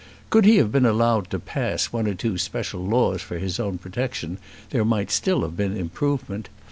[0.31, 3.77] Could he have been allowed to pass one or two special laws for his own
[3.77, 4.39] protection,
[4.71, 6.49] there might still have been improvement.